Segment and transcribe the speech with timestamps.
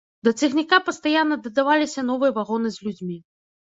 [0.27, 3.25] Да цягніка пастаянна дадаваліся новыя вагоны з людзьмі.